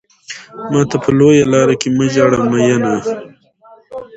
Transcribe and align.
ماته 0.71 0.97
په 1.03 1.09
لويه 1.17 1.45
لار 1.51 1.69
کې 1.81 1.89
مه 1.95 2.05
ژاړه 2.13 2.39
ميننه 2.51 2.93